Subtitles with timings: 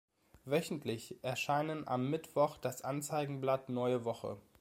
[0.45, 4.37] Wöchentlich erscheinen am Mittwoch das Anzeigenblatt Neue Woche.